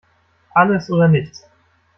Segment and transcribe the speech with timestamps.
[0.55, 1.47] Alles oder nichts!